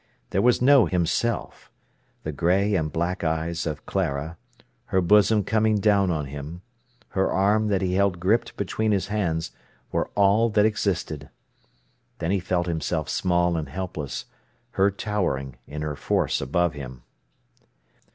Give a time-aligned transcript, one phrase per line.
[0.31, 1.69] There was no himself.
[2.23, 4.35] The grey and black eyes of Clara,
[4.85, 6.63] her bosom coming down on him,
[7.09, 9.51] her arm that he held gripped between his hands,
[9.91, 11.29] were all that existed.
[12.17, 14.25] Then he felt himself small and helpless,
[14.71, 17.03] her towering in her force above him.